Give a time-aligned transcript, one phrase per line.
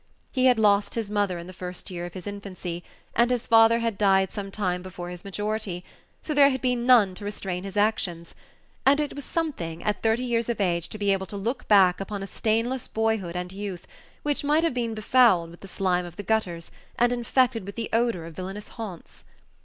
[0.31, 2.83] He had lost his mother in the first year of his infancy,
[3.15, 5.83] and his father had died some time before his majority;
[6.23, 8.33] so there had been none to restrain his actions,
[8.83, 11.99] and it was something at thirty years of age to be able to look back
[12.01, 13.85] upon a stainless boyhood and youth,
[14.23, 17.87] which might have been befouled with the slime of the gutters, and infected with the
[17.93, 19.23] odor of villanous haunts?